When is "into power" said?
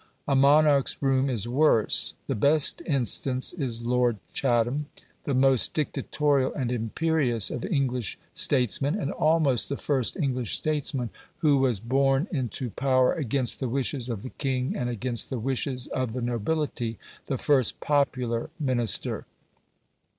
12.31-13.13